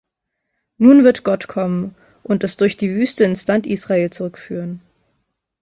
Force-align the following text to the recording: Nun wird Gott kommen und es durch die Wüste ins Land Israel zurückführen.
Nun 0.79 1.03
wird 1.03 1.23
Gott 1.23 1.47
kommen 1.47 1.93
und 2.23 2.43
es 2.43 2.57
durch 2.57 2.75
die 2.75 2.89
Wüste 2.89 3.23
ins 3.23 3.45
Land 3.45 3.67
Israel 3.67 4.09
zurückführen. 4.09 4.81